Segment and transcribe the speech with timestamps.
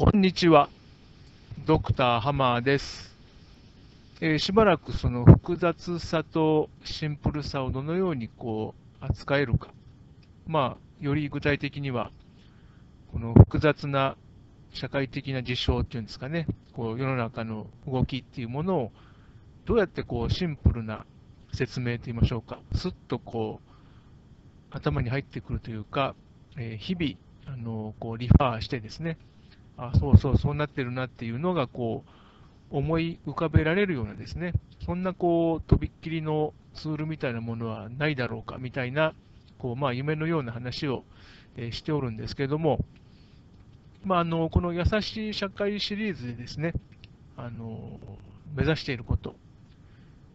[0.00, 0.68] こんにちは。
[1.66, 3.16] ドクターハマーです。
[4.20, 9.70] えーしばらくその複雑さとシンプルさをどのようにこう扱えるか。
[10.46, 12.12] まあ、より具体的には、
[13.10, 14.16] この複雑な
[14.72, 18.92] 社会的な事象っていうんですかね、こう世の中の動きっていうものを
[19.64, 21.06] どうやってこうシンプルな
[21.52, 23.70] 説明と言いましょうか、すっとこう
[24.70, 26.14] 頭に入ってくるというか、
[26.56, 29.18] えー日々あのこうリファーしてですね、
[29.78, 34.52] あ、そうそう、そうなってるなっていうのがこう思い浮かべられるようなですね、
[34.84, 39.14] そんなこうとびっきりのツールみたいなものはないだろうかみたいな、
[39.58, 41.04] こうまあ、夢のような話を、
[41.56, 42.84] えしておるんですけども、
[44.04, 46.72] まあ、あのこの優しい社会シリーズでですね、
[47.36, 47.98] あの
[48.54, 49.36] 目指していること、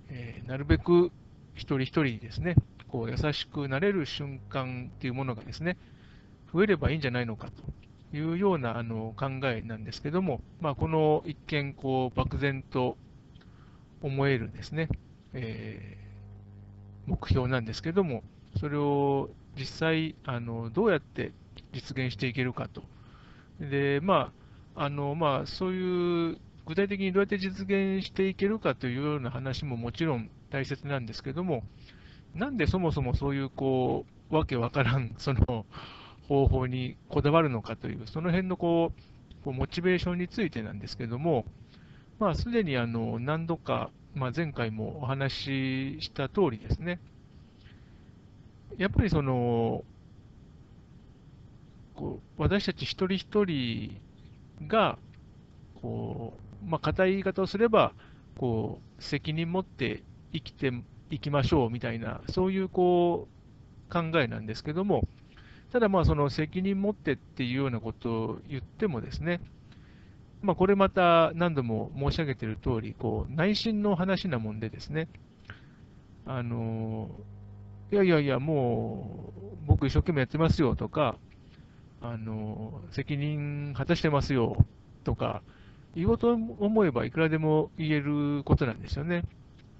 [0.10, 1.12] えーなるべく
[1.56, 2.56] 一人一人にですね、
[2.88, 5.78] こう優しくなれる瞬間っていうものがですね、
[6.54, 7.64] 増えればいいんじゃないのかと。
[8.14, 12.98] いうようなあの考えなんですけども、まあ、この一見こう漠然と
[14.02, 14.90] 思えるですね、
[15.34, 16.04] えー
[17.06, 18.24] 目標なんですけども、
[18.60, 21.34] それを実際あのどうやって
[21.74, 22.84] 実現していけるかと。
[23.60, 24.32] で、ま
[24.76, 31.64] あ、あのまあ、そういう具体的にどうやって実現していけるかというような話ももちろん大切なんですけども、
[32.34, 35.66] なんでそもそもそういうこうわけわからんその
[36.34, 38.92] 方法にこだわるのかという、その辺のこ
[39.46, 41.46] うモチベーションについてなんですけども、
[42.20, 47.00] まあ、すでにあの何度か、まあ、前回もお話しした通りですね、
[48.78, 49.84] やっぱりその
[51.94, 54.02] こう私たち一人一人
[54.68, 54.98] が
[55.84, 56.34] こ
[56.66, 57.94] う、まあ、固い言い方をすれば
[58.40, 60.02] こう責任持って
[60.34, 60.72] 生きて
[61.12, 65.08] いきましょうみたいな、そういうこう考えなんですけども、
[65.74, 69.42] ただまあその責任持ってっていうようなことを言ってもですね、
[70.44, 75.08] まあ、これまた何度も申し上げている通り、こう内心の話なもんでですね、
[76.28, 77.10] あの
[77.92, 81.18] いやいやいや、もう僕一生懸命やってますよとか、
[82.04, 84.56] あの責任果たしてますよ
[85.04, 85.42] とか、
[85.96, 89.24] 言おうと思えばいくらでも言えることなんですよね。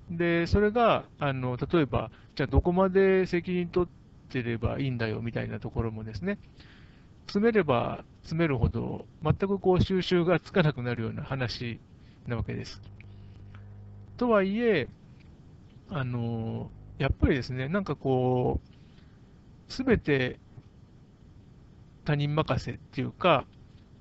[0.10, 6.40] で、それが、あの例えば、じゃあどこまで責任取ってればいいんだよみたいなところもですね、
[7.26, 11.80] 詰めれば詰めるほど、全くこう収集がつかなくなるような話
[12.28, 12.82] なわけです。
[14.18, 14.88] とはいえ、
[15.90, 20.40] あのやっぱりですね、なんかこう、すべて
[22.06, 23.46] 他人任せっていうか、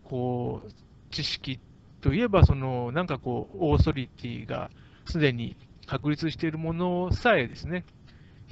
[0.05, 0.71] こう、
[1.11, 1.61] 知識
[2.01, 4.71] といえば、その、なんかこう、オーソリティが
[5.07, 5.57] すでに
[5.87, 7.85] 確立しているものさえですね、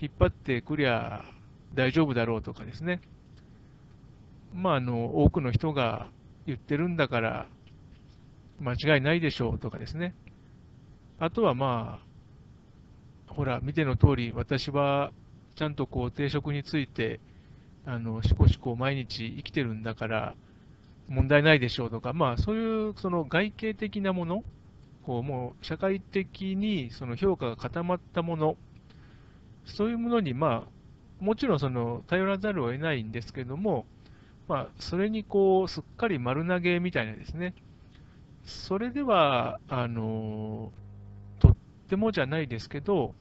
[0.01, 1.25] 引っ張ってくりゃ
[1.75, 3.01] 大丈夫だろうとかですね、
[4.55, 6.09] まあ、あの、多くの人が
[6.47, 7.47] 言ってるんだから、
[8.61, 10.15] 間違いないでしょうとかですね。
[11.19, 12.01] あとはま
[13.29, 15.13] あ、ほら、見ての通り、私は
[15.55, 17.21] ちゃんとこう定職について、
[17.87, 20.35] あの、しこしこ毎日生きてるんだから、
[21.09, 24.45] 問題ないでしょうとか、まあ、そういうその外形的なもの、
[25.05, 28.57] こうもう社会的にその評価が固まったもの、
[29.65, 30.80] そういうものに、まあ、
[31.21, 33.87] もちろんその頼らざるを得ないんですけども、
[34.49, 37.55] まあ、それにこうすっかり丸投げみたいなですね、
[38.45, 40.73] それでは、あの
[41.39, 41.57] とっ
[41.89, 43.15] てもじゃないですけど、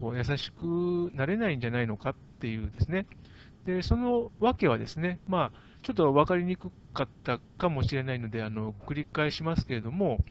[0.00, 3.06] こう優しくなれないんじゃないのかっていうですね、
[3.66, 10.24] でそのわけはですね、まあ、ちょっと分かりにくかったかもしれないので、あの繰り返しますけれども、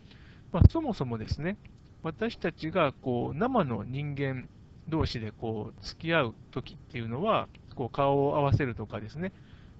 [0.51, 1.57] まあ、そもそもですね、
[2.01, 4.49] 私たちがこう生の人間
[4.87, 9.31] 同士でこう付き合うときっていうのは、こう顔を合わせるとかですね、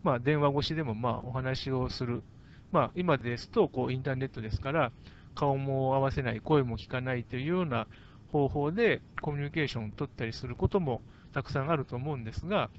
[0.03, 2.23] まあ、電話越しでもまあお話をする、
[2.71, 4.91] まあ、今ですとこうインターネットですから、
[5.35, 7.87] 顔も合わせない、声も聞かないというような
[8.31, 11.01] 方法でコミュニケーションを取ったりすることも
[11.33, 12.69] たくさんあると思うんですが、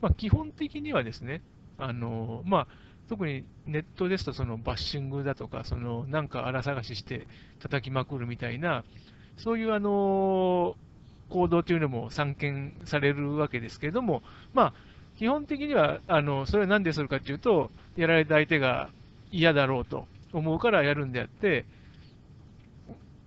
[0.00, 1.42] まあ、基本的にはですね、
[1.78, 2.66] あのまあ、
[3.08, 7.26] 特にネットですとそのバッシングだとか、そのなんか荒探しして
[7.60, 8.84] 叩きまくるみたいな、
[9.36, 10.76] そういうあの
[11.28, 14.22] 行動というのも散見されるわけですけれども、
[14.52, 14.74] まあ、
[15.16, 18.90] 基本的にはあのそれは何でするかというと、やられた相手が
[19.30, 21.64] 嫌だろうと思うからやるんであって、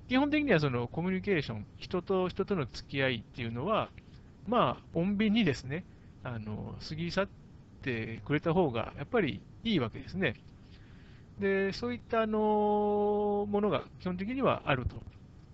[0.07, 3.89] 基本的にはそのコミュニケーション、人と人との付き合いっていうのは、
[4.47, 5.83] まあ、穏便にですね、
[6.23, 7.27] あの過ぎ去っ
[7.81, 10.35] てくれた方がやっぱりいいわけですね。
[11.39, 14.95] で、そういったあのものが基本的にはあると。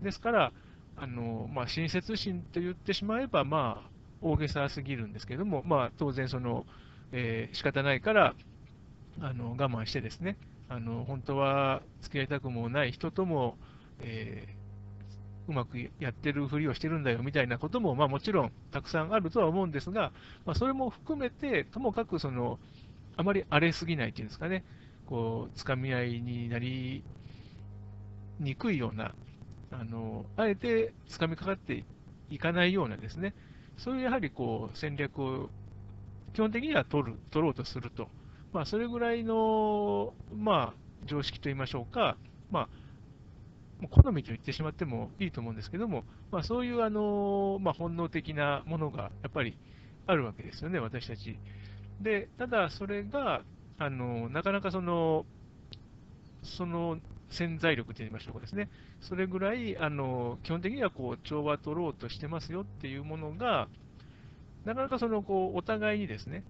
[0.02, 0.52] ですから、
[0.96, 3.90] あのまあ、親切心と言ってしまえば、まあ、
[4.22, 6.66] 大げさすぎるんですけども、まあ、当然その、
[7.12, 8.36] えー仕方ないから、
[9.20, 10.38] あの我慢してですね、
[10.70, 13.58] あの本当は付き合いたくもない人とも、
[14.00, 20.12] えー、うまくやってるふりをしてるんだよみたいなことも、まあ、もちろんたくさんあるとは思うんですが、
[20.46, 22.60] まあ、それも含めて、ともかくその
[23.16, 24.64] あまり荒れすぎないっていうんですかね、
[25.06, 27.04] こう、つかみ合いになり
[28.40, 29.14] にくいような、
[29.80, 31.86] あの、あえてつかみかかって
[32.30, 33.34] いかないようなですね、
[33.78, 35.50] そういうやはりこう戦略を
[36.34, 38.10] 基本的には取る、取ろうとすると。
[38.54, 42.18] まあ、それぐらいの、まあ、常識といいましょうか、
[42.52, 49.58] まあ、好みと言ってしまってもいいと思うんですけども、まあ、そういうあの、まあ、本能的なものがやっぱり
[50.06, 51.38] あるわけですよね、私たち。
[52.02, 53.44] で、ただそれが、
[53.80, 55.26] あのなかなかその、
[56.44, 57.00] その
[57.34, 58.70] 潜在力といいましょうかですね、
[59.02, 63.68] それぐらいあの基本的にはこう調和取ろうとしてますよっていうものが、
[64.66, 66.44] なかなかそのこうお互いにですね、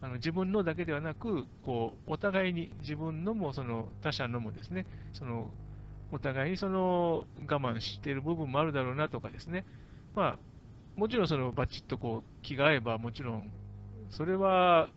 [0.00, 5.50] あの自分のだけではなく、こうお互いに自分のもその他者のもですね、その
[6.10, 9.64] お互いにその我慢している部分もあるだろうなとかですね、
[10.14, 10.38] まあ、
[10.96, 13.50] もちろんそのバチッとこう気が合えば、もちろん
[14.10, 14.88] それは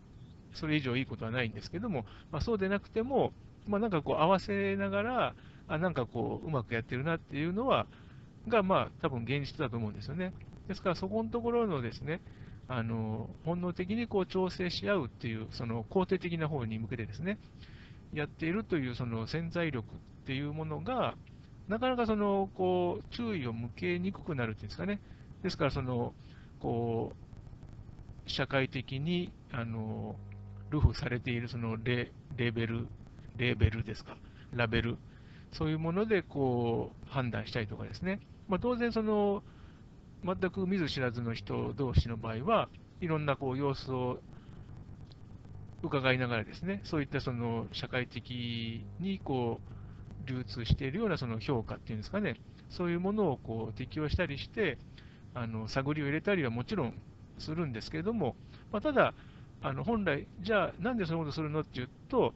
[0.54, 3.32] それ以上いいことはないんですけども、まあ、そうでなくても、
[3.66, 5.34] まあ、なんかこう合わせながら、
[5.68, 7.86] あなんかこううまくやってるなっていうのは、
[8.48, 10.32] がまあ多分現実だと思うんですよね。
[10.68, 12.20] ですからそこのところのですね、
[12.68, 17.38] あの本能的にこう調整し合うっていう、その肯定的な方に向けてですね、
[18.12, 21.14] やっているというその潜在力っていうものが、
[21.68, 25.00] なかなかそのこう注意を向けにくくなるっていうんですかね。
[25.42, 26.14] ですからその
[26.60, 27.12] こ
[28.26, 30.16] う社会的にあの
[30.70, 32.86] ルフされているそのレレベル、
[33.36, 34.16] レーベルですか、
[34.52, 34.96] ラベル、
[35.52, 39.42] そういうものでこう判断したりとかですね、まあ、当然その、
[40.24, 42.68] 全く見ず知らずの人同士の場合は、
[43.00, 44.18] いろんなこう様子を
[45.82, 49.60] 伺いながらですね、そういったその社会的にこ
[50.26, 52.36] う流通しているようなその評価っていうんですかね、
[52.70, 54.78] そういうものをこう適用したりして、
[55.34, 56.94] あの探りを入れたりはもちろん
[57.38, 58.36] するんですけれども、
[58.72, 59.14] まあ、ただ、
[59.62, 62.34] あの本来、じゃあなんでそういうことするのっていうと、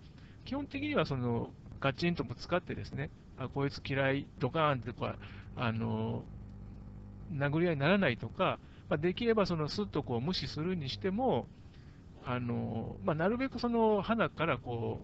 [0.49, 5.17] 基本的にはそのガチンとぶつかってですね、あこいつ嫌い、ドカーンとか、
[5.57, 6.23] あの
[7.35, 8.59] 殴り合いにならないとか、
[8.89, 11.47] まあ、できればそのすっとこう無視するにしても、
[12.25, 15.03] あのまあ、なるべくその花からこ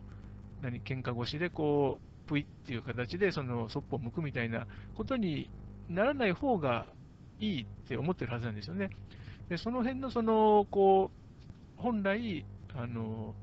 [0.62, 5.50] う、何、喧嘩越しでこう、ぷいっていう形でそのそっぽを向くみたいなことに
[5.91, 6.87] ならない方が
[7.38, 8.88] いいって思ってるはずなんですよね。
[9.50, 11.11] でその辺のそのこ
[11.79, 13.35] う本来、あの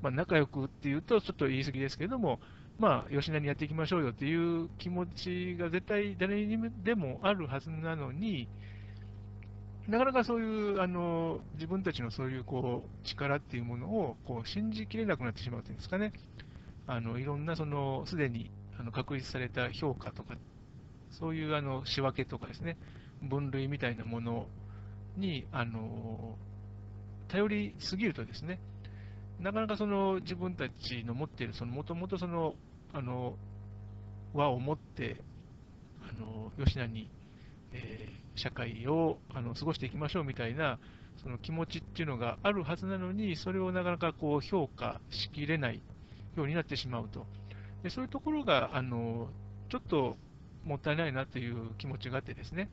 [0.00, 2.40] まあ、仲良くっていうとちょっと言い過ぎですけれども、
[2.80, 8.48] まあ、吉田にやっていきましょうよっていう気持ちが絶対誰にでもあるはずなのに、
[9.86, 16.12] なかなかそういうあの自分たちのそういうこう力っていうものをこう信じきれなくなってしまうというんですかね、
[16.88, 18.50] あのいろんなそのすでに
[18.80, 20.34] あの確立された評価とか、
[21.10, 22.76] そういうあの仕分けとかですね、
[23.22, 24.46] 分類みたいなもの
[25.16, 26.36] にあの
[27.28, 28.58] 頼りすぎるとですね、
[29.42, 32.54] なかなかその自分たちの持っている、もともとその、
[32.92, 33.34] あの、
[34.34, 35.16] 輪を持って、
[36.00, 37.10] あの、吉田に、
[37.72, 40.78] えー、社会をあの過ごしていきましょうみたいな、
[41.22, 45.82] その気持ちっていうのがあるはずなのに、それをなかなかこう評価しきれない
[46.36, 47.26] ようになってしまうと。
[47.82, 49.28] でそういうところが、あの、
[49.68, 50.16] ちょっと
[50.64, 52.70] もったいないなという気持ちがあってですね、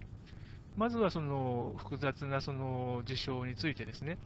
[0.78, 4.20] まずはその複雑なその事象についてですね、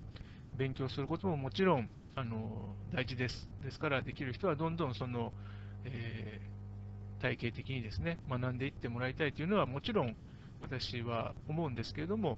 [0.58, 3.50] 勉強することももちろんあの大事です。
[3.64, 5.34] ですから、できる人はどんどんその、
[5.86, 10.16] えー、体系的にですね、学んでいってもらいたいというのはもちろん
[10.62, 12.38] 私は思うんですけれども、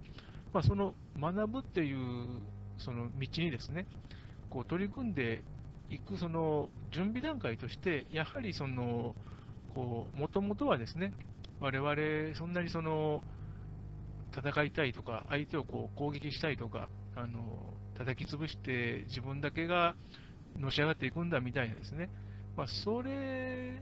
[0.54, 2.28] まあ、その学ぶっていう
[2.78, 3.86] その道にですね、
[4.50, 5.44] こう取り組んで
[5.90, 9.14] いくその準備段階として、やはりその、
[9.74, 11.12] こう、もともとはですね、
[11.60, 13.22] 我々そんなにその、
[14.34, 17.40] 戦いたいとか、相手をこう攻撃したいとか、あの
[17.98, 19.96] 叩き潰して自分だけが
[20.60, 22.10] のし上がっていくんだみたいなですね、
[22.58, 23.82] まあ、それ、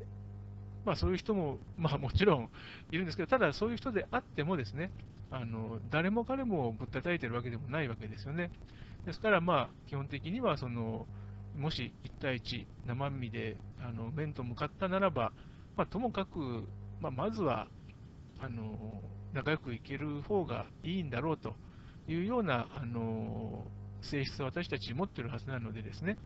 [0.85, 2.49] まあ、そういう人も、まあ、もちろん
[2.91, 4.91] いるんですけど、ただそういう人であってもですね、
[5.31, 8.51] あの誰も彼もぶったたいてるわけでもないわけですよね。
[9.05, 11.07] ですから、まあ、基本的にはその、
[11.57, 15.31] もし1対1、生身であの面と向かったならば、
[15.75, 16.63] まあ、ともかく、
[17.01, 17.67] まあ、まずは
[18.39, 19.01] あの
[19.33, 21.55] 仲良くいける方がいいんだろうと
[22.07, 23.65] いうような、あの
[24.01, 26.17] 性質を私たち持っているはずなのでですね、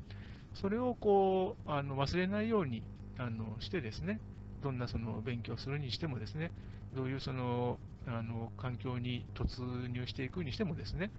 [0.53, 2.81] それをこうあの忘れないように
[3.17, 4.19] あのしてですね、
[4.63, 6.51] どんなその勉強するにしてもですね、
[6.95, 11.11] どういうそのあの環境に突入していくにしてもですね、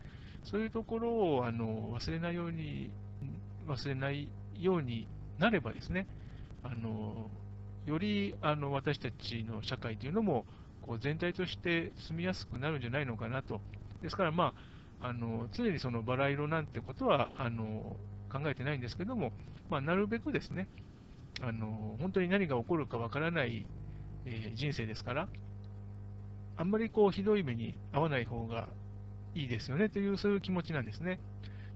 [0.44, 2.90] そういうところをあの忘れないように、
[3.68, 5.06] 忘れないように
[5.38, 6.06] なればですね、
[6.64, 7.30] あの
[7.86, 10.44] よりあの私たちの社会というのも
[10.82, 13.60] こう全体として住みやすくなるんじゃないのかなと。
[14.02, 14.52] ですから、ま
[15.00, 17.96] あ、あの常にそのバラ色なんてことはあの
[18.30, 19.32] 考えてないんですけども、
[19.70, 20.68] まあ、なるべくですね、
[21.40, 23.66] あの本当に何が起こるかわからない、
[24.26, 25.28] えー、人生ですから、
[26.56, 28.68] あんまりこうひどい目に遭わない方が
[29.34, 31.20] いいですよねという、そういう気持ちなんですね。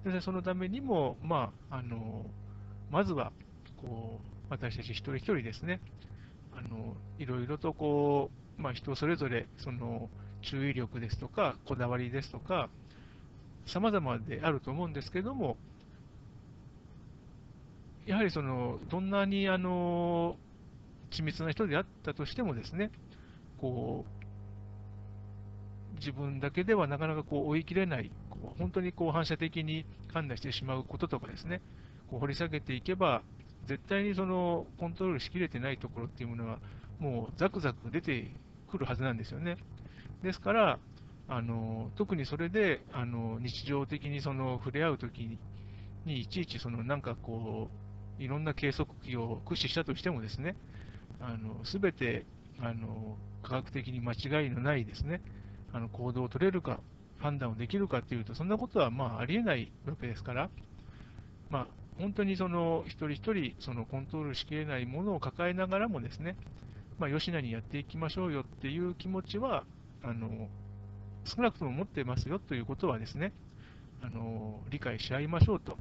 [0.04, 2.26] でそのためにも、まあ、あの
[2.90, 3.32] まずは
[3.76, 5.80] こう私たち一人一人ですね、
[6.56, 10.10] あのいろいろとこう、まあ、人それぞれその
[10.42, 12.68] 注意力ですとか、こだわりですとか、
[13.66, 15.56] 様々であると思うんですけれども、
[18.06, 20.36] やはりそのどんなにあの
[21.10, 22.90] 緻密な人であったとしてもですね、
[23.60, 24.04] こ
[25.92, 31.60] う自分だけではなかなかこう追い切れない、こう本当にこう反射的に判断してしまうこととかですね、
[32.10, 33.22] こう掘り下げていけば、
[33.66, 36.58] 絶対にそのコントロールしきれてないところっていうものは、
[36.98, 38.32] もうザクザク出て
[38.68, 39.56] くるはずなんですよね。
[40.22, 40.78] ですから、
[41.28, 45.38] あの特にそれであの日常的にその触れ合うときに、
[46.04, 47.68] にいちいちそのなんかこ
[48.18, 50.56] う、いろんな計測器を駆使したとしてもですね、
[51.64, 52.24] すべて
[52.60, 55.22] あの科学的に間違いのないですね、
[55.72, 56.80] あの行動を取れるか、
[57.18, 60.50] 判断をできるかっていうと、そんなことはまあありえないわけですから、
[61.50, 61.66] まあ、
[61.98, 66.36] 本当にその一人一人そのコントロールしきれないものを抱えながらもですね、
[66.98, 69.64] まあ、吉名にやっていきましょうよっていう気持ちは、
[70.02, 70.48] あの
[71.24, 73.32] 少なくとも持ってますよということはですね、
[74.02, 75.76] あの理解し合いましょうと。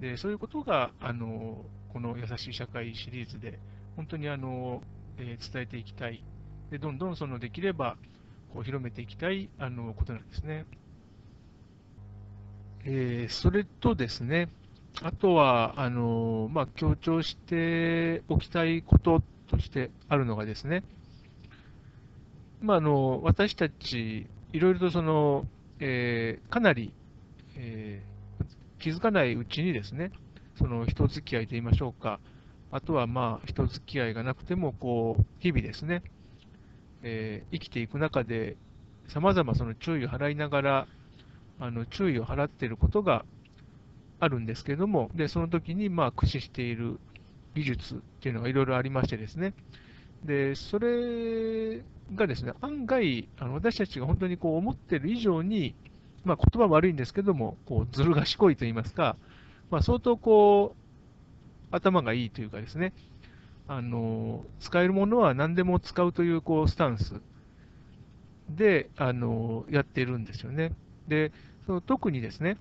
[0.00, 3.58] でそういうことがあのこの優しい社会シリーズで
[3.96, 4.82] 本当にあの、
[5.16, 6.22] えー、伝えていきたい、
[6.70, 7.96] でどんどんそのできれば
[8.52, 10.66] こう広めていきたいあのことなんですね。
[12.84, 14.48] えー、それとですね、
[15.02, 20.84] あとはあの、まあ、強調しておきたいこととしてあるのがですね、
[22.66, 25.46] まあ、あの私たち、いろいろとその、
[25.80, 26.92] えー、かなり、
[27.56, 28.16] えー
[28.78, 30.12] 気づかないうちにですね、
[30.58, 32.20] その人付き合いといいましょうか、
[32.70, 36.02] あとはまあ人付き合いがなくても、こう、日々ですね、
[37.02, 38.56] えー、生きていく中で、
[39.08, 40.88] さまざまその注意を払いながら、
[41.58, 43.24] あの注意を払っていることが
[44.20, 47.00] あるんですけれども、でその時にまあ駆使している
[47.54, 49.54] 技術っていうのがいろいろありましてですね、
[50.24, 51.82] でそれ
[52.14, 55.74] がですね、案外、あの私たちが本当にこう思っている以上に、
[56.24, 59.16] まあ、言葉悪いんですけども、こうずる賢いと言いますか、
[59.70, 62.92] まあ、相当こう、頭がいいというかですね、
[63.68, 67.20] あの使えるものは何でも使うというこうスタンス
[68.48, 70.72] であのやっているんですよね。
[71.08, 71.32] で、
[71.66, 72.58] その特にですね、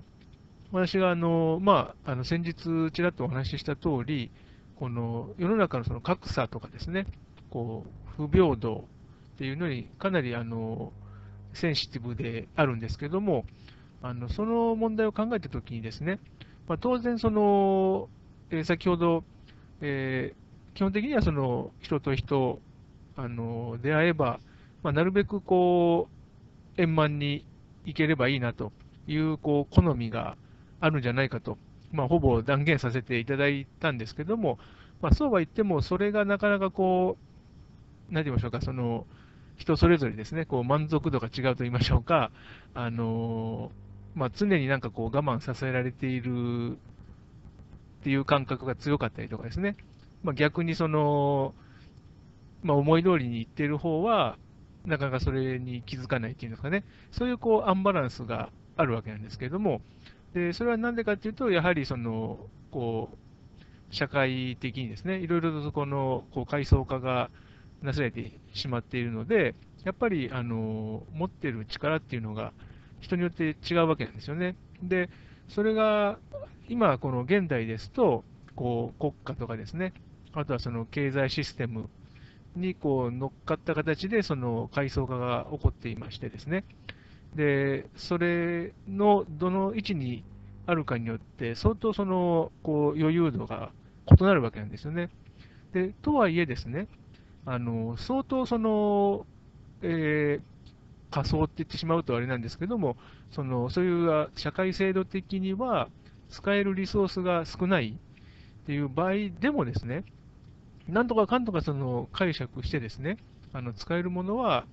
[0.71, 4.31] 私があの、まあ、あの先日ちらっとお話しした通り、
[4.75, 7.05] この世の中のその格差とかですね、
[7.55, 7.85] こ
[8.17, 8.83] う不平等
[9.35, 10.91] っていうのにかなりあの
[11.53, 13.45] センシティブであるんですけども、
[14.01, 16.19] あのその問題を考えたときにですね、
[16.67, 18.09] まあ、当然その、
[18.50, 19.24] えー、先ほど、
[19.79, 22.59] えー、基本的にはその人と人、
[23.15, 24.41] あの出会えば、
[24.83, 26.09] まあ、なるべくこ
[26.77, 27.45] う円満に
[27.85, 28.74] いければいいなと
[29.07, 30.35] いうこう好みが
[30.81, 31.57] あるんじゃないかと、
[31.93, 34.59] まあ、ほぼ断言させていただいたんですけども、
[35.01, 37.25] まあ、そうは言っても、それがなかなかこう、
[38.09, 39.05] なんて言いましょうか、その
[39.57, 42.31] 人それぞれですね、こう満足度が違うと言いましょうか、
[42.74, 43.71] あの
[44.15, 49.75] まあ、常になんかこう我慢させられているっていう感覚が強かったりとかですね、
[50.24, 51.53] まあ、逆にその、
[52.63, 54.38] まあ、思い通りにいっている方は、
[54.85, 59.81] なかなかそれに気づかないっていうんですかね、そういうこうアンバランスがあるわけなんですけれども、
[60.33, 62.39] でそれはなんでかというと、やはりその
[62.71, 67.29] こう社会的にですね、いろいろとこのこう階層化が
[67.82, 72.53] なされてしまっているので、やっぱりあの持ってる力っていうのが
[73.01, 74.55] 人によって違うわけなんですよね。
[74.82, 75.10] で、
[75.48, 76.17] それが
[76.67, 78.24] 今、この現代ですと、
[78.55, 79.94] こう国家とかですね、
[80.34, 81.89] あとはその経済システム
[82.55, 86.63] にこう乗っかった形でその階層化が起こっていましてですね、
[87.36, 90.24] でそれのどの位置に
[90.65, 93.72] あるかによって、相当そのこう余裕度が
[94.20, 95.10] 異なるわけなんですよね。
[95.74, 96.88] でとはいえですね、
[97.45, 99.25] あの相当その、
[99.81, 102.97] えー、仮想って言ってしまうとあれなんですけども、
[103.31, 105.89] そのそういう社会制度的には
[106.29, 110.03] 使えるリソースが少ないっていう場合でもですね、
[110.87, 113.17] なんとかかんとかその解釈してですね、
[113.53, 114.65] あの使えるものは、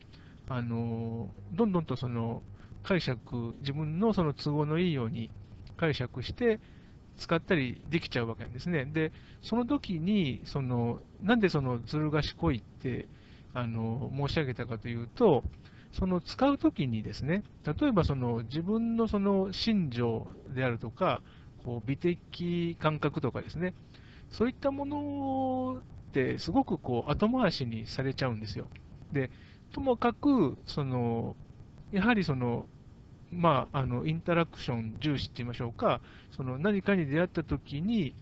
[0.49, 2.43] あのどんどんとその
[2.83, 5.31] 解釈、自分のその都合のいいように
[5.76, 6.61] 解釈して
[7.17, 8.85] 使ったりできちゃうわけなんですね。
[8.87, 9.12] で、
[9.43, 13.07] その時に、その、なんでそのずる賢いって、
[13.55, 15.45] あの、申し上げたかというと、
[15.93, 21.21] その使うときにですね、例えばその自分のその心情であるとか、
[21.64, 23.75] こう美的感覚とかですね、
[24.31, 28.67] そういったものってすごくこう後回しにされちゃうんですよ。
[29.12, 29.31] で、
[29.73, 31.37] ともかく、その、
[31.93, 32.67] やはりその、
[33.31, 36.00] まあ、あの、インタラクション重視って言いましょうか、
[36.31, 38.14] その何かに出会ったときに、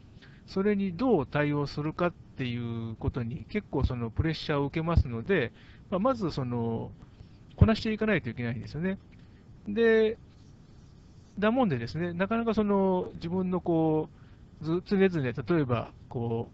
[0.46, 5.52] それにどう対応するかっていうことに結構そのプレッシャーを受けますので、
[5.90, 6.90] まあ、まずその、
[7.54, 8.96] こなしていかないといけないんですよね。
[9.68, 10.16] で、
[11.38, 14.08] だもんでですね、なかなかその自分のこ
[14.62, 16.48] う、常々、例えば、こ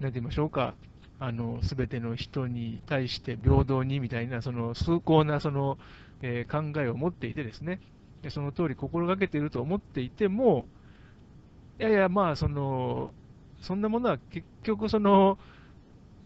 [0.00, 0.74] う、なんて言いましょうか、
[1.20, 5.78] あの、すべての人に対して平等にみたいな、その崇高なその、
[6.20, 7.78] えー、考えを持っていてですね、
[8.22, 10.66] でその通り心がけていると思っていても、
[11.78, 13.12] いやいや、まあ、その、
[13.62, 15.38] そんなものは結局、その、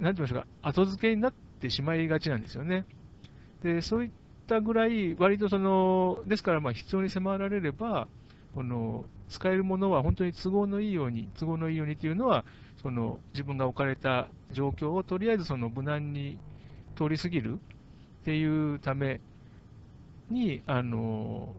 [0.00, 2.84] なんて言いましょうか、後付けになってしまいがちなんですよね。
[3.62, 4.10] で、そういっ
[4.48, 8.08] たぐらい、割とその、ですから、まあ、必要に迫られれば、
[8.54, 12.44] この、使えるものは本当に都合のいいように、都合のいいようにっていうのは、
[12.82, 16.38] その自分が置かれた状況をとりあえずその無難に
[16.96, 19.20] 通り過ぎるっていうため
[20.30, 21.54] に、あの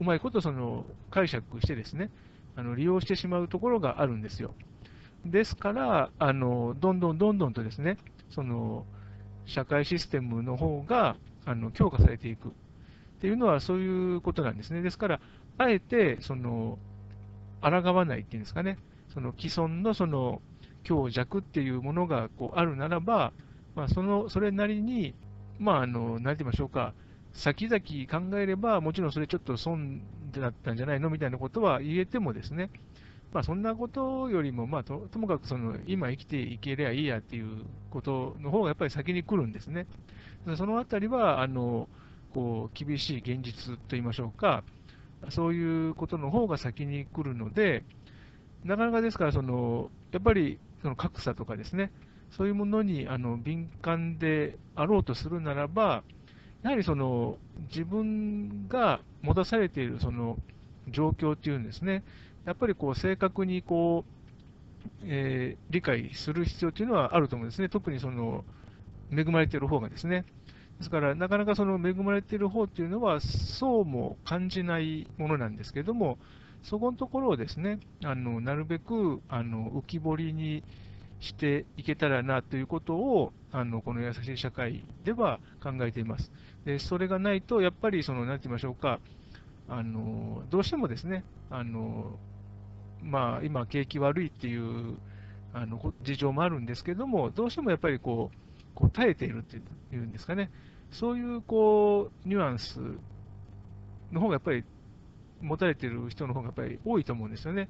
[0.00, 2.10] うまいことその解釈してですね、
[2.58, 4.52] あの利用してしまうところがあるんですよ。
[5.24, 7.98] ですから、あのどんどんどんどんとですね、
[8.30, 8.84] その
[9.46, 12.50] 社会システムの方があの強化されていくっ
[13.20, 14.82] ていうのはそういうことなんですね。
[14.82, 15.20] ですから、
[15.56, 16.78] あえてその
[17.62, 18.76] 抗わないっていうんですかね、
[19.14, 20.42] その既存のその
[20.82, 23.32] 強弱っていうものがこうあるならば、
[23.76, 25.14] まあ、そのそれなりに、
[25.60, 26.92] まあ、あのなんて言いましょうか、
[27.32, 27.80] 先々
[28.30, 32.70] 考えれば、もちろんそれちょっと損だったんじゃないのみたいなことは言えてもですね、
[33.32, 39.86] まあ、そんなことよりも、まあと、ともかくその今生きていけりゃいいやっていうことの方がやっぱり先に来るんですね。
[40.56, 41.88] そのあたりはあの
[42.32, 44.64] こう厳しい現実といいましょうか、
[45.30, 47.84] そういうことの方が先に来るので、
[48.64, 51.92] なかなかですから、そのやっぱりその格差とかですね、
[52.30, 56.02] そういうものにあの敏感であろうとするならば、
[56.62, 57.38] やはりその
[57.70, 60.36] 自分が持たされているその
[60.88, 62.02] 状況っていうんですね、
[62.44, 68.44] やっぱりこう正確にこう、えー、理解する必要というのはあると思うんですね、特にその
[69.12, 70.24] 恵まれている方がですね。
[70.78, 76.18] ですから、なかなかその恵まれている方っていうのは、そうも感じないものなんですけれども、
[76.62, 80.62] そこのところをですね、あのなるべくあの浮き彫りに
[81.20, 86.30] していけたらなということを、あのこの優しい社会では考えています。
[86.64, 89.00] でそれがないと、やっぱりその、なんて言いましょうか、
[89.68, 92.18] あのどうしてもですね、あの
[93.02, 94.96] まあ、今、景気悪いっていう
[95.52, 98.36] あの事情もあるんですけども、どうしてもやっぱりこう、
[98.74, 99.60] こう耐えているってい
[99.98, 100.50] うんですかね、
[100.90, 102.78] そういうこうニュアンス
[104.12, 104.64] の方がやっぱり
[105.40, 107.68] 持たれている人の方がやっぱり多いと思うんですよね。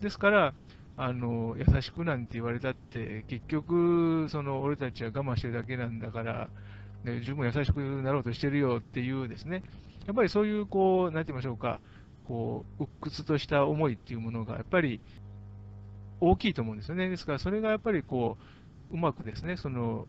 [0.00, 0.54] ですから、
[1.02, 6.50] あの優しくなんて言われたって、結局、その俺たちは我慢してるだけなんだから、
[7.04, 9.62] ね、十分優しくなろうとしてるよっていうですね、
[10.06, 11.80] やっぱりそういう、こう、なんて言いましょうか、
[12.28, 15.00] こう、鬱屈とした思いっていうものが、やっぱり
[16.20, 17.08] 大きいと思うんですよね。
[17.08, 18.36] ですから、それがやっぱりこ
[18.92, 20.06] う、うまくですね、その、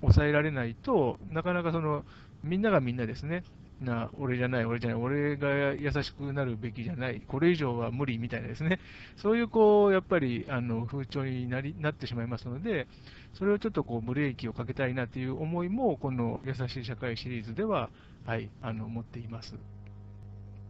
[0.00, 2.04] 抑えられないとなかなかその、
[2.42, 3.44] みんながみんなですね、
[3.82, 8.80] な、俺じゃない、俺じゃない、俺が優しくなるべきじゃない、これ以上は無理みたいなですね、
[9.16, 12.86] そういうこう、やっぱりあの風潮になりなってしまいますので、
[13.34, 17.90] それをちょっとこうブレーキをかけたいなという思いも、この優しい社会シリーズでは、
[18.26, 19.54] はい、あの持っています。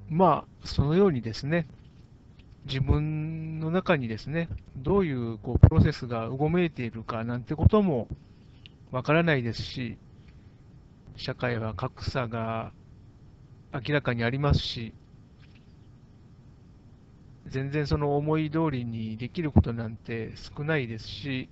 [0.08, 1.66] まあ、そのようにですね、
[2.66, 8.08] 自分の中にですね、どういうこうプロセスがうごめいているかなんてことも
[8.90, 9.98] わからないですし、
[11.16, 12.72] 社会は格差が
[13.72, 14.92] 明らかにありますし、
[17.46, 21.48] 全然その思い通りにできることなんて少ないですし、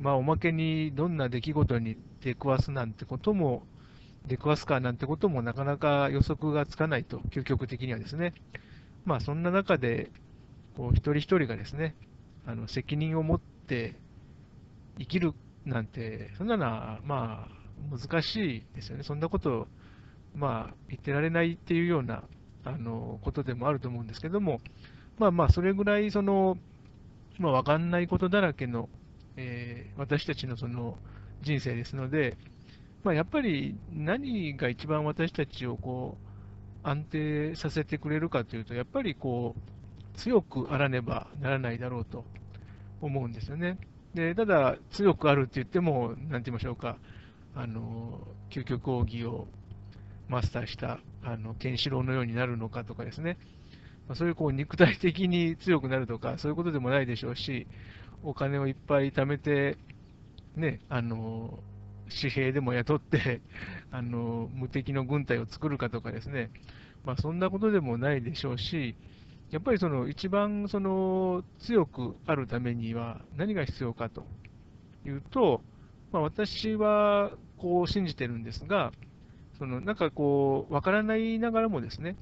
[0.00, 3.62] まあ、おまけにどんな出来事に出くわすなんてことも、
[4.26, 8.34] 出くわすかなんてこともなかなか予測がつかないと、究極的にはですね。
[9.04, 10.10] まあ、そんな中で、
[10.76, 11.94] こう一人一人がですね、
[12.46, 13.94] あの責任を持って
[14.98, 15.32] 生きる
[15.64, 19.04] なんて、そんなのは、まあ、難しいですよね。
[19.04, 19.68] そんなこと
[20.34, 22.22] まあ、言ってられないっていうような
[22.64, 24.60] あのことでもあると思うんですけども、
[25.18, 26.56] まあまあ、それぐらいその、
[27.38, 28.88] まあ、分かんないことだらけの、
[29.36, 30.96] えー、私たちのその
[31.42, 32.36] 人生ですので、
[33.02, 36.18] まあ、やっぱり何が一番私たちをこ
[36.84, 42.24] う安定させてくれるかというと、やっぱりこう強くあらねばならないだろうと
[43.00, 43.78] 思うんですよね。
[44.14, 46.96] でただ、強くあるって言っても、なんて言いましょうか、
[47.54, 49.46] あの究極奥義を
[50.30, 53.36] マスターしたあのケンシロウのようになるのかとかですね、
[54.06, 57.66] まあ、そういうこう肉体的に強くなるとか、そういうことでもないでしょうし、
[58.22, 59.76] お金をいっぱい貯めて、
[60.54, 61.58] ね、あの
[62.20, 63.40] 紙幣でも雇って
[63.90, 66.50] あの無敵の軍隊を作るかとかですね、
[67.04, 68.94] まあ、そんなことでもないでしょうし、
[69.50, 74.24] やっぱりその一番その強くあるためには何が必要かと
[75.04, 75.60] いうと、
[76.12, 78.92] まあ、私はこう信じてるんですが、
[79.60, 82.16] そのなんかこう、わからないながらもですね、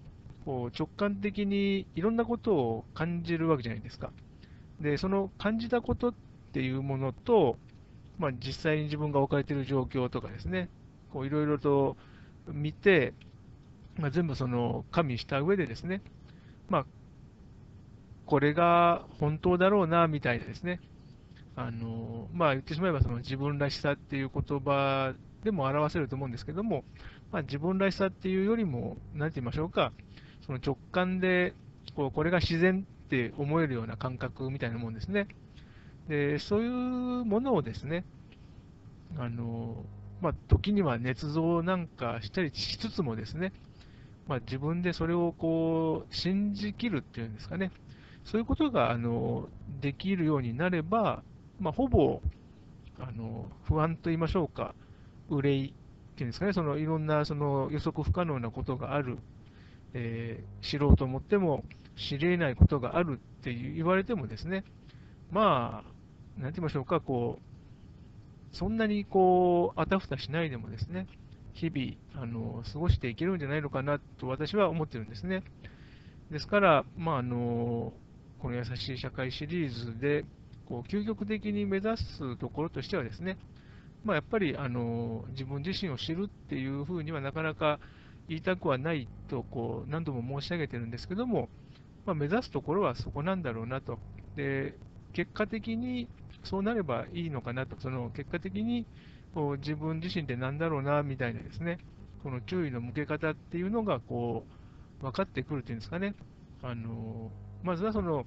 [0.45, 4.11] こう直感的にいろんなことを感じるわけじゃないですか。
[4.81, 6.15] で、その感じたことっ
[6.53, 7.57] ていうものと、
[8.19, 10.69] まあ、実際に自分が置かれている状況とかですね、
[11.13, 11.97] こういろいろと
[12.49, 13.15] 見て、
[13.97, 16.03] まあ、全部その加味した上でですね、
[16.69, 16.87] まあ、
[18.27, 20.81] これが本当だろうな、みたいなですね。
[21.57, 26.85] あの、まあ言ってしまえばその自分らしさっていう言葉でも表せると思うんですけども、
[27.31, 29.93] まあ、自分らしさっていうよりも、なんて言いましょうか、
[30.47, 31.55] その直感で、
[31.95, 35.29] こうこれが自然って思えるような感覚みたいなもんですね。
[36.09, 36.71] で、そういう
[37.25, 38.05] ものをですね、
[39.17, 39.85] あの、
[40.21, 43.53] まあ、時には捏造なんかしたりしつつもですね、
[44.27, 47.71] まあ、自分でそれをこう信じきるっていうんですかね、
[48.25, 49.49] そういうことがあの
[49.81, 51.23] できるようになれば、
[51.61, 52.21] まあ、ほぼ
[52.99, 54.75] あの不安と言いましょうか、
[55.31, 55.75] 憂い
[56.19, 59.19] ていうんですかね、そのいろんなその予測不可能なことがある、
[59.95, 61.65] えー、知ろうと思っても
[61.97, 64.65] 知り得ないことがあるって言われてもですね、
[65.31, 71.07] まあ、なんて言いましょうか、こう、そんなにこう、あたふたしないでもですね、
[71.55, 75.43] 日々、あの、過ごしていけるんじゃないのかなと私は思ってるんですね。
[76.31, 77.93] ですから、まあ、あの、
[78.39, 80.25] この優しい社会シリーズで、
[80.67, 83.39] こう究極的に目指すところとしてはですね、
[84.05, 87.79] まあ、やっぱりあの自分自身を知るっていうふうにはなかなか
[88.29, 91.49] 言いたくはないとこう何度も申し上げてるんですけども、
[92.07, 93.99] まあ、目指すところはそこなんだろうなと。
[94.37, 94.75] で
[95.13, 96.09] 結果的に
[96.45, 98.87] そうなればいいのかなと、その結果的に
[99.35, 101.79] こう自分自身ってなんだろうなみたいなですね、
[102.23, 104.45] この注意の向け方っていうのがこ
[105.01, 106.15] う分かってくるっていうんですかね、
[106.63, 107.31] あの
[107.63, 108.27] まずはその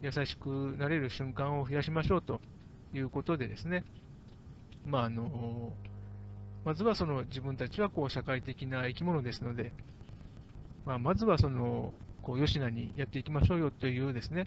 [0.00, 2.40] 優しくなれる瞬間を増やしましょうと
[2.92, 3.84] いうことでですね、
[4.86, 5.72] まあ、あの
[6.64, 9.72] まずはその自分たちはこう社会的な生き物ですので、
[10.84, 11.92] まあ、まずはその
[12.22, 14.46] こう吉名にやっていきましょうよというですね、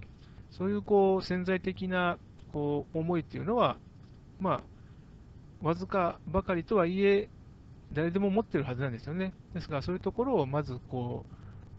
[0.51, 2.17] そういうこう潜在的な
[2.53, 3.77] こう思いっていうのは、
[4.39, 4.61] ま
[5.63, 7.29] あ、わずかばかりとはいえ、
[7.93, 9.33] 誰でも持ってるはずなんですよね。
[9.53, 11.25] ですが、そういうところをまずこ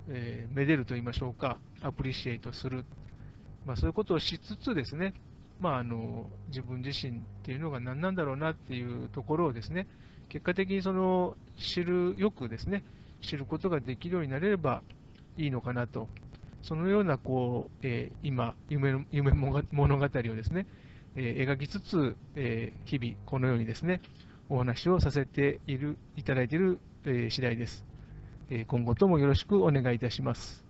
[0.09, 2.85] う、えー、めでると言いましょうか、アプリシエイトする、
[3.65, 5.15] まあ、そういうことをしつつですね、
[5.61, 9.87] まあ、あの自分自身っていうのが何なんだろうなっていうところをですね、
[10.29, 12.85] 結果的にその知る、よくですね、
[13.23, 14.83] 知ることができるようになれれば
[15.37, 16.09] いいのかなと、
[16.63, 20.67] そのようなこう、えー、今夢、夢物語をですね、
[21.15, 24.03] えー、描きつつ、えー、日々このようにですね、
[24.49, 27.85] お話をさせているいただいている、えー、次第です。
[28.49, 30.66] え今後ともよろしくお願いいたします。